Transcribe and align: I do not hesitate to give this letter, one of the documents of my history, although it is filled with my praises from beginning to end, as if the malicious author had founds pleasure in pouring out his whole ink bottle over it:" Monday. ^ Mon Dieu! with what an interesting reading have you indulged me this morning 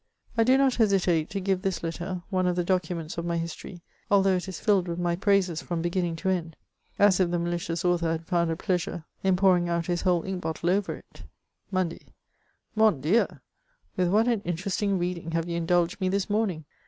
I 0.35 0.43
do 0.43 0.57
not 0.57 0.73
hesitate 0.77 1.29
to 1.29 1.39
give 1.39 1.61
this 1.61 1.83
letter, 1.83 2.23
one 2.31 2.47
of 2.47 2.55
the 2.55 2.63
documents 2.63 3.19
of 3.19 3.25
my 3.25 3.37
history, 3.37 3.81
although 4.09 4.35
it 4.35 4.47
is 4.47 4.59
filled 4.59 4.87
with 4.87 4.97
my 4.97 5.15
praises 5.15 5.61
from 5.61 5.83
beginning 5.83 6.15
to 6.15 6.29
end, 6.29 6.55
as 6.97 7.19
if 7.19 7.29
the 7.29 7.37
malicious 7.37 7.85
author 7.85 8.13
had 8.13 8.25
founds 8.25 8.57
pleasure 8.59 9.05
in 9.23 9.35
pouring 9.35 9.69
out 9.69 9.85
his 9.85 10.01
whole 10.01 10.23
ink 10.25 10.41
bottle 10.41 10.71
over 10.71 10.95
it:" 10.95 11.25
Monday. 11.71 11.99
^ 11.99 12.07
Mon 12.73 12.99
Dieu! 12.99 13.27
with 13.95 14.07
what 14.07 14.27
an 14.27 14.41
interesting 14.43 14.97
reading 14.97 15.29
have 15.33 15.47
you 15.47 15.55
indulged 15.55 16.01
me 16.01 16.09
this 16.09 16.31
morning 16.31 16.65